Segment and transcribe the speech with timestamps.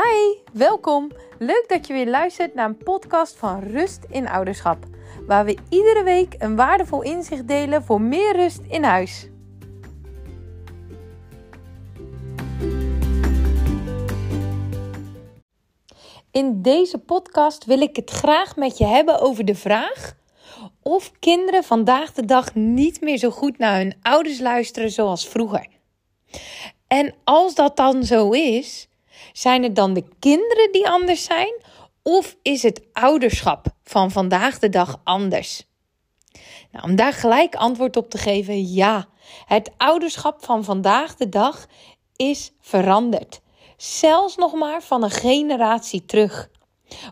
[0.00, 1.10] Hi, welkom.
[1.38, 4.84] Leuk dat je weer luistert naar een podcast van Rust in Ouderschap,
[5.26, 9.28] waar we iedere week een waardevol inzicht delen voor meer rust in huis.
[16.30, 20.16] In deze podcast wil ik het graag met je hebben over de vraag
[20.82, 25.66] of kinderen vandaag de dag niet meer zo goed naar hun ouders luisteren zoals vroeger.
[26.86, 28.88] En als dat dan zo is,
[29.32, 31.54] zijn het dan de kinderen die anders zijn?
[32.02, 35.68] Of is het ouderschap van vandaag de dag anders?
[36.70, 39.08] Nou, om daar gelijk antwoord op te geven, ja.
[39.46, 41.66] Het ouderschap van vandaag de dag
[42.16, 43.40] is veranderd.
[43.76, 46.50] Zelfs nog maar van een generatie terug.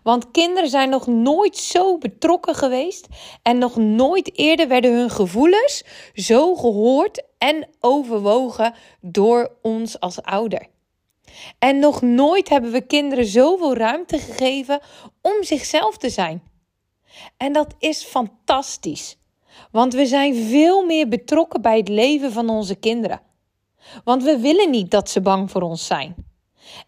[0.03, 3.07] Want kinderen zijn nog nooit zo betrokken geweest
[3.43, 10.67] en nog nooit eerder werden hun gevoelens zo gehoord en overwogen door ons als ouder.
[11.59, 14.81] En nog nooit hebben we kinderen zoveel ruimte gegeven
[15.23, 16.43] om zichzelf te zijn.
[17.37, 19.17] En dat is fantastisch,
[19.70, 23.20] want we zijn veel meer betrokken bij het leven van onze kinderen.
[24.05, 26.15] Want we willen niet dat ze bang voor ons zijn.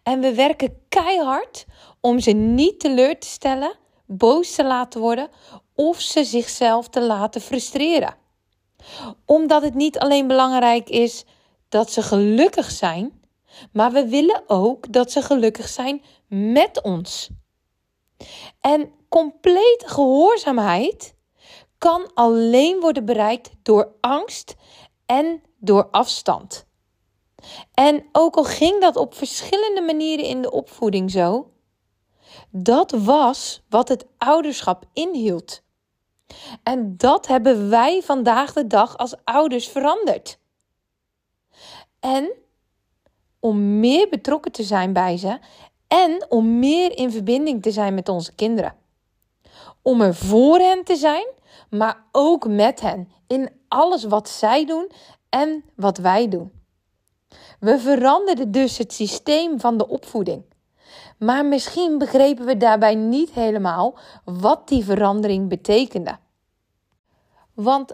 [0.03, 1.65] En we werken keihard
[1.99, 3.73] om ze niet teleur te stellen,
[4.05, 5.29] boos te laten worden
[5.75, 8.15] of ze zichzelf te laten frustreren.
[9.25, 11.25] Omdat het niet alleen belangrijk is
[11.69, 13.20] dat ze gelukkig zijn,
[13.71, 17.29] maar we willen ook dat ze gelukkig zijn met ons.
[18.59, 21.15] En complete gehoorzaamheid
[21.77, 24.55] kan alleen worden bereikt door angst
[25.05, 26.65] en door afstand.
[27.73, 31.51] En ook al ging dat op verschillende manieren in de opvoeding zo,
[32.49, 35.61] dat was wat het ouderschap inhield.
[36.63, 40.39] En dat hebben wij vandaag de dag als ouders veranderd.
[41.99, 42.31] En
[43.41, 45.39] om meer betrokken te zijn bij ze
[45.87, 48.75] en om meer in verbinding te zijn met onze kinderen.
[49.81, 51.27] Om er voor hen te zijn,
[51.69, 54.91] maar ook met hen in alles wat zij doen
[55.29, 56.51] en wat wij doen.
[57.59, 60.43] We veranderden dus het systeem van de opvoeding.
[61.17, 66.17] Maar misschien begrepen we daarbij niet helemaal wat die verandering betekende.
[67.53, 67.91] Want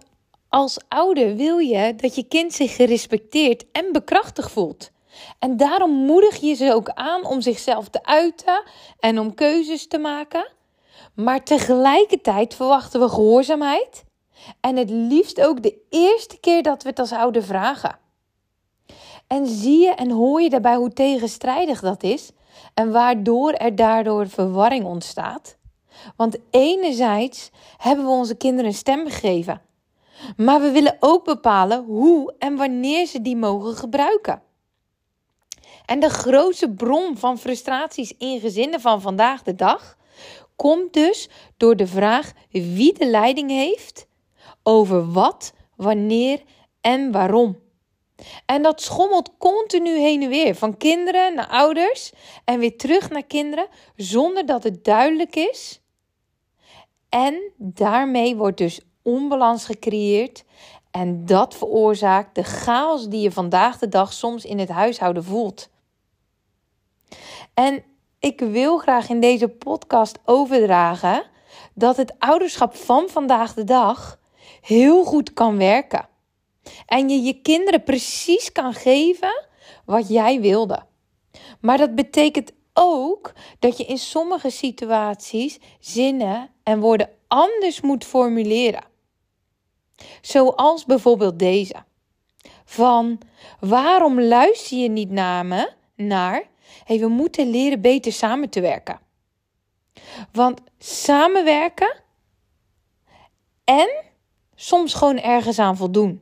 [0.50, 4.92] als ouder wil je dat je kind zich gerespecteerd en bekrachtigd voelt.
[5.40, 8.64] En daarom moedig je ze ook aan om zichzelf te uiten
[9.00, 10.52] en om keuzes te maken.
[11.14, 14.04] Maar tegelijkertijd verwachten we gehoorzaamheid.
[14.62, 18.00] En het liefst ook de eerste keer dat we het als ouder vragen.
[19.28, 22.32] En zie je en hoor je daarbij hoe tegenstrijdig dat is
[22.74, 25.58] en waardoor er daardoor verwarring ontstaat?
[26.16, 29.62] Want enerzijds hebben we onze kinderen een stem gegeven,
[30.38, 34.42] maar we willen ook bepalen hoe en wanneer ze die mogen gebruiken.
[35.88, 39.98] En de grootste bron van frustraties in gezinnen van vandaag de dag
[40.56, 44.08] komt dus door de vraag wie de leiding heeft
[44.64, 46.44] over wat, wanneer
[46.82, 47.60] en waarom.
[48.46, 52.12] En dat schommelt continu heen en weer, van kinderen naar ouders
[52.46, 55.82] en weer terug naar kinderen, zonder dat het duidelijk is.
[57.10, 60.44] En daarmee wordt dus onbalans gecreëerd
[60.92, 65.70] en dat veroorzaakt de chaos die je vandaag de dag soms in het huishouden voelt.
[67.60, 67.84] En
[68.20, 71.24] ik wil graag in deze podcast overdragen
[71.74, 74.20] dat het ouderschap van vandaag de dag
[74.62, 76.10] heel goed kan werken.
[76.86, 79.48] En je je kinderen precies kan geven
[79.86, 80.84] wat jij wilde.
[81.62, 88.84] Maar dat betekent ook dat je in sommige situaties zinnen en woorden anders moet formuleren.
[90.22, 91.76] Zoals bijvoorbeeld deze.
[92.66, 93.20] Van
[93.60, 95.72] waarom luister je niet naar me?
[95.96, 96.44] Naar
[96.84, 99.00] hey, we moeten leren beter samen te werken.
[100.32, 102.02] Want samenwerken
[103.64, 104.04] en
[104.56, 106.22] soms gewoon ergens aan voldoen.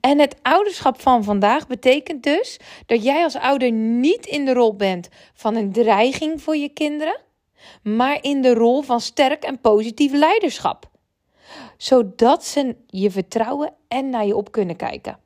[0.00, 4.76] En het ouderschap van vandaag betekent dus dat jij als ouder niet in de rol
[4.76, 7.20] bent van een dreiging voor je kinderen,
[7.82, 10.90] maar in de rol van sterk en positief leiderschap.
[11.76, 15.18] Zodat ze je vertrouwen en naar je op kunnen kijken.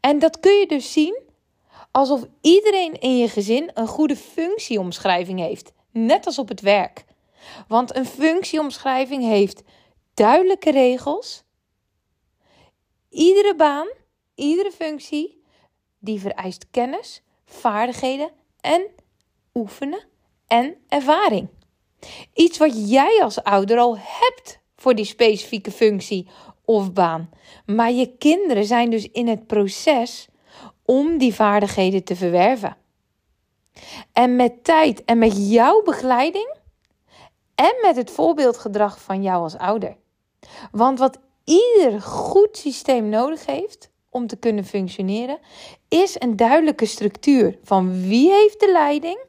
[0.00, 1.20] En dat kun je dus zien
[1.90, 7.04] alsof iedereen in je gezin een goede functieomschrijving heeft, net als op het werk.
[7.68, 9.62] Want een functieomschrijving heeft
[10.14, 11.42] duidelijke regels.
[13.08, 13.88] Iedere baan,
[14.34, 15.42] iedere functie,
[15.98, 18.86] die vereist kennis, vaardigheden en
[19.54, 20.04] oefenen
[20.46, 21.48] en ervaring.
[22.34, 26.28] Iets wat jij als ouder al hebt voor die specifieke functie
[26.64, 27.30] of baan.
[27.66, 30.28] Maar je kinderen zijn dus in het proces
[30.90, 32.76] om die vaardigheden te verwerven.
[34.12, 36.54] En met tijd en met jouw begeleiding
[37.54, 39.96] en met het voorbeeldgedrag van jou als ouder.
[40.72, 45.38] Want wat ieder goed systeem nodig heeft om te kunnen functioneren,
[45.88, 49.20] is een duidelijke structuur van wie heeft de leiding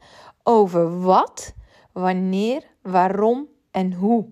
[0.43, 1.53] over wat,
[1.91, 4.25] wanneer, waarom en hoe.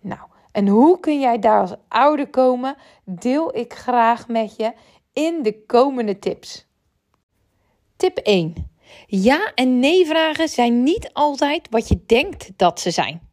[0.00, 0.20] Nou,
[0.52, 4.72] en hoe kun jij daar als ouder komen, deel ik graag met je
[5.12, 6.66] in de komende tips.
[7.96, 8.70] Tip 1.
[9.06, 13.28] Ja en nee vragen zijn niet altijd wat je denkt dat ze zijn.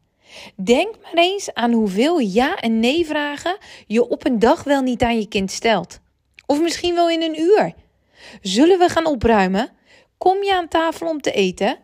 [0.56, 5.02] Denk maar eens aan hoeveel ja en nee vragen je op een dag wel niet
[5.02, 6.00] aan je kind stelt.
[6.46, 7.74] Of misschien wel in een uur.
[8.40, 9.70] Zullen we gaan opruimen?
[10.18, 11.78] Kom je aan tafel om te eten?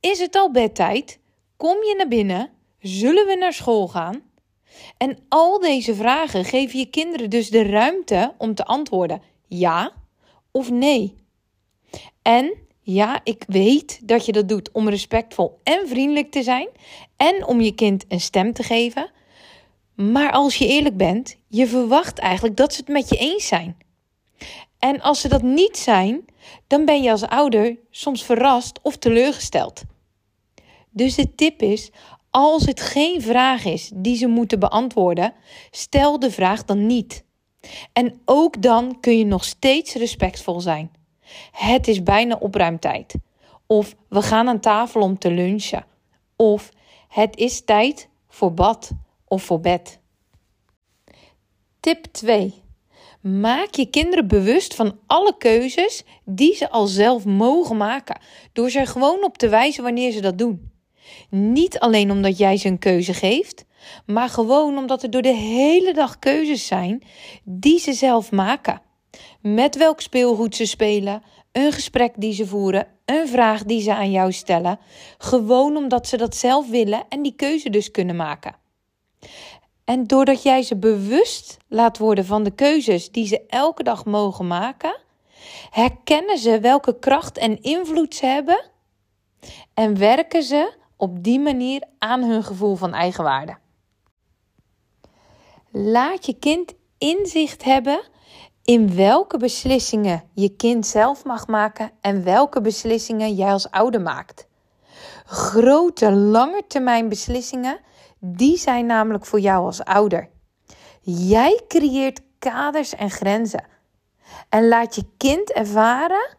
[0.00, 1.18] Is het al bedtijd?
[1.56, 2.50] Kom je naar binnen?
[2.80, 4.22] Zullen we naar school gaan?
[4.96, 9.92] En al deze vragen geven je kinderen dus de ruimte om te antwoorden ja
[10.50, 11.14] of nee.
[12.22, 16.68] En ja, ik weet dat je dat doet om respectvol en vriendelijk te zijn
[17.16, 19.10] en om je kind een stem te geven.
[19.94, 23.76] Maar als je eerlijk bent, je verwacht eigenlijk dat ze het met je eens zijn.
[24.78, 26.24] En als ze dat niet zijn,
[26.66, 29.82] dan ben je als ouder soms verrast of teleurgesteld.
[30.90, 31.90] Dus de tip is:
[32.30, 35.34] als het geen vraag is die ze moeten beantwoorden,
[35.70, 37.24] stel de vraag dan niet.
[37.92, 40.90] En ook dan kun je nog steeds respectvol zijn.
[41.52, 43.14] Het is bijna opruimtijd.
[43.66, 45.86] Of we gaan aan tafel om te lunchen.
[46.36, 46.70] Of
[47.08, 48.90] het is tijd voor bad
[49.24, 50.00] of voor bed.
[51.80, 52.54] Tip 2.
[53.20, 58.20] Maak je kinderen bewust van alle keuzes die ze al zelf mogen maken,
[58.52, 60.70] door ze gewoon op te wijzen wanneer ze dat doen.
[61.30, 63.64] Niet alleen omdat jij ze een keuze geeft,
[64.06, 67.02] maar gewoon omdat er door de hele dag keuzes zijn
[67.44, 68.80] die ze zelf maken.
[69.40, 71.22] Met welk speelgoed ze spelen,
[71.52, 74.78] een gesprek die ze voeren, een vraag die ze aan jou stellen,
[75.18, 78.56] gewoon omdat ze dat zelf willen en die keuze dus kunnen maken.
[79.84, 84.46] En doordat jij ze bewust laat worden van de keuzes die ze elke dag mogen
[84.46, 84.96] maken,
[85.70, 88.70] herkennen ze welke kracht en invloed ze hebben
[89.74, 93.56] en werken ze op die manier aan hun gevoel van eigenwaarde.
[95.80, 98.00] Laat je kind inzicht hebben
[98.64, 104.48] in welke beslissingen je kind zelf mag maken en welke beslissingen jij als ouder maakt.
[105.24, 107.80] Grote, lange termijn beslissingen,
[108.18, 110.28] die zijn namelijk voor jou als ouder.
[111.00, 113.64] Jij creëert kaders en grenzen.
[114.48, 116.36] En laat je kind ervaren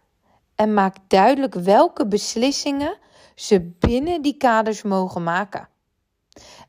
[0.55, 2.97] en maak duidelijk welke beslissingen
[3.35, 5.69] ze binnen die kaders mogen maken.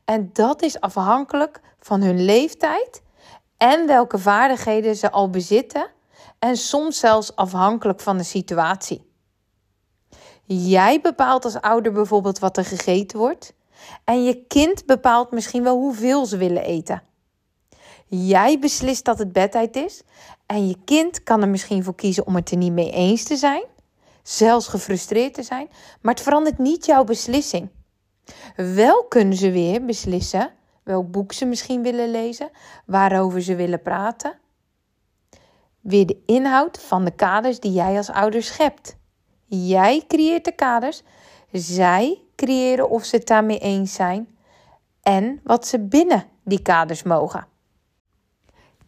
[0.05, 3.01] En dat is afhankelijk van hun leeftijd
[3.57, 5.89] en welke vaardigheden ze al bezitten
[6.39, 9.09] en soms zelfs afhankelijk van de situatie.
[10.45, 13.53] Jij bepaalt als ouder bijvoorbeeld wat er gegeten wordt
[14.03, 17.03] en je kind bepaalt misschien wel hoeveel ze willen eten.
[18.07, 20.01] Jij beslist dat het bedtijd is
[20.45, 23.35] en je kind kan er misschien voor kiezen om het er niet mee eens te
[23.35, 23.63] zijn,
[24.23, 25.69] zelfs gefrustreerd te zijn,
[26.01, 27.69] maar het verandert niet jouw beslissing.
[28.55, 30.53] Wel kunnen ze weer beslissen
[30.83, 32.49] welk boek ze misschien willen lezen,
[32.85, 34.39] waarover ze willen praten.
[35.79, 38.97] Weer de inhoud van de kaders die jij als ouder schept.
[39.45, 41.03] Jij creëert de kaders,
[41.51, 44.37] zij creëren of ze het daarmee eens zijn
[45.01, 47.47] en wat ze binnen die kaders mogen.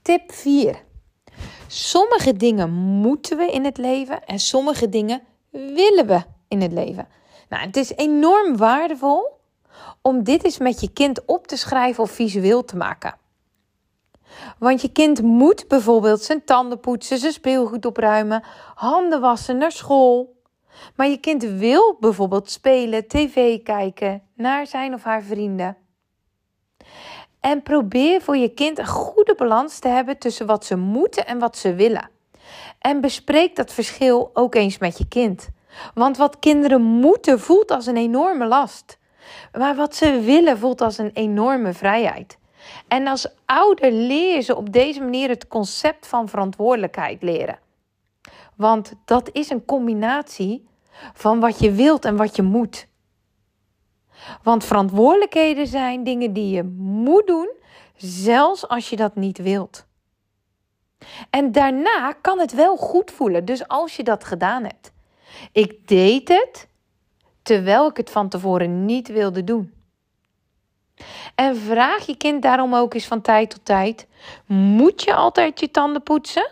[0.01, 0.83] Tip 4.
[1.67, 7.07] Sommige dingen moeten we in het leven en sommige dingen willen we in het leven.
[7.53, 9.39] Nou, het is enorm waardevol
[10.01, 13.15] om dit eens met je kind op te schrijven of visueel te maken.
[14.57, 18.43] Want je kind moet bijvoorbeeld zijn tanden poetsen, zijn speelgoed opruimen,
[18.75, 20.41] handen wassen, naar school.
[20.95, 25.77] Maar je kind wil bijvoorbeeld spelen, tv kijken, naar zijn of haar vrienden.
[27.39, 31.39] En probeer voor je kind een goede balans te hebben tussen wat ze moeten en
[31.39, 32.10] wat ze willen.
[32.79, 35.50] En bespreek dat verschil ook eens met je kind.
[35.93, 38.97] Want wat kinderen moeten voelt als een enorme last.
[39.57, 42.37] Maar wat ze willen voelt als een enorme vrijheid.
[42.87, 47.59] En als ouder leer ze op deze manier het concept van verantwoordelijkheid leren.
[48.55, 50.67] Want dat is een combinatie
[51.13, 52.87] van wat je wilt en wat je moet.
[54.43, 57.51] Want verantwoordelijkheden zijn dingen die je moet doen,
[57.95, 59.85] zelfs als je dat niet wilt.
[61.29, 64.92] En daarna kan het wel goed voelen, dus als je dat gedaan hebt.
[65.51, 66.67] Ik deed het
[67.41, 69.73] terwijl ik het van tevoren niet wilde doen.
[71.35, 74.07] En vraag je kind daarom ook eens van tijd tot tijd:
[74.45, 76.51] moet je altijd je tanden poetsen?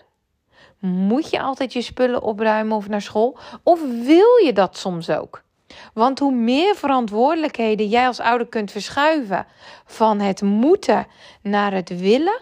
[0.79, 3.37] Moet je altijd je spullen opruimen of naar school?
[3.63, 5.41] Of wil je dat soms ook?
[5.93, 9.45] Want hoe meer verantwoordelijkheden jij als ouder kunt verschuiven
[9.85, 11.07] van het moeten
[11.41, 12.39] naar het willen,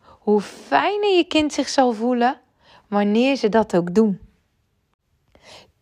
[0.00, 2.40] hoe fijner je kind zich zal voelen
[2.88, 4.29] wanneer ze dat ook doen.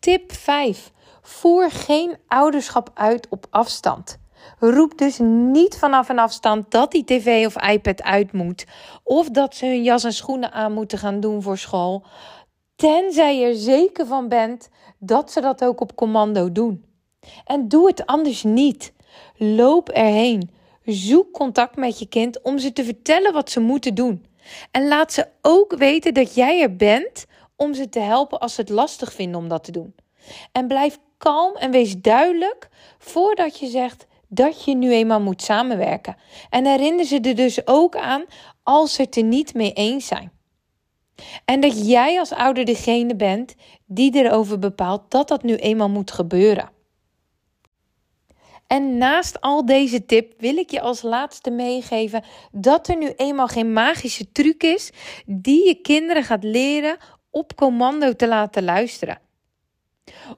[0.01, 0.93] Tip 5.
[1.23, 4.19] Voer geen ouderschap uit op afstand.
[4.59, 5.19] Roep dus
[5.53, 8.67] niet vanaf een afstand dat die tv of iPad uit moet.
[9.05, 12.05] Of dat ze hun jas en schoenen aan moeten gaan doen voor school.
[12.77, 16.85] Tenzij je er zeker van bent dat ze dat ook op commando doen.
[17.45, 18.93] En doe het anders niet.
[19.37, 20.51] Loop erheen.
[20.85, 24.27] Zoek contact met je kind om ze te vertellen wat ze moeten doen.
[24.71, 27.27] En laat ze ook weten dat jij er bent
[27.59, 29.95] om ze te helpen als ze het lastig vinden om dat te doen.
[30.53, 36.17] En blijf kalm en wees duidelijk voordat je zegt dat je nu eenmaal moet samenwerken.
[36.51, 38.25] En herinner ze er dus ook aan
[38.63, 40.33] als ze het er niet mee eens zijn.
[41.45, 43.55] En dat jij als ouder degene bent
[43.87, 46.71] die erover bepaalt dat dat nu eenmaal moet gebeuren.
[48.67, 53.47] En naast al deze tip wil ik je als laatste meegeven dat er nu eenmaal
[53.47, 54.91] geen magische truc is
[55.27, 56.97] die je kinderen gaat leren
[57.31, 59.21] op commando te laten luisteren.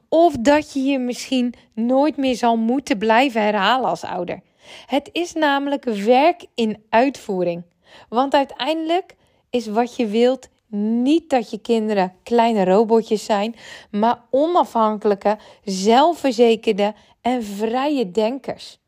[0.09, 4.40] Of dat je je misschien nooit meer zal moeten blijven herhalen als ouder.
[4.87, 7.64] Het is namelijk werk in uitvoering.
[8.09, 9.16] Want uiteindelijk
[9.50, 13.54] is wat je wilt niet dat je kinderen kleine robotjes zijn,
[13.90, 18.78] maar onafhankelijke, zelfverzekerde en vrije denkers.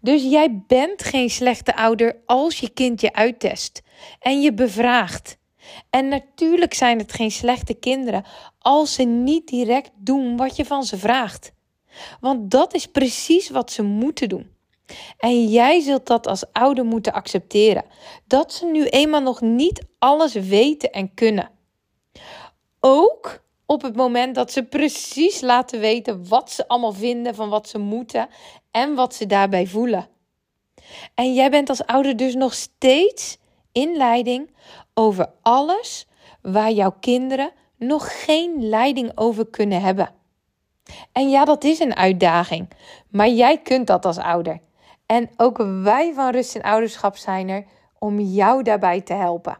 [0.00, 3.82] Dus jij bent geen slechte ouder als je kind je uittest
[4.20, 5.38] en je bevraagt.
[5.90, 8.24] En natuurlijk zijn het geen slechte kinderen
[8.58, 11.52] als ze niet direct doen wat je van ze vraagt.
[12.20, 14.52] Want dat is precies wat ze moeten doen.
[15.18, 17.84] En jij zult dat als ouder moeten accepteren.
[18.26, 21.50] Dat ze nu eenmaal nog niet alles weten en kunnen.
[22.80, 27.68] Ook op het moment dat ze precies laten weten wat ze allemaal vinden van wat
[27.68, 28.28] ze moeten
[28.70, 30.08] en wat ze daarbij voelen.
[31.14, 33.38] En jij bent als ouder dus nog steeds
[33.74, 34.50] in leiding
[34.94, 36.06] over alles
[36.42, 40.10] waar jouw kinderen nog geen leiding over kunnen hebben.
[41.12, 42.68] En ja, dat is een uitdaging,
[43.08, 44.60] maar jij kunt dat als ouder.
[45.06, 47.64] En ook wij van Rust in Ouderschap zijn er
[47.98, 49.58] om jou daarbij te helpen.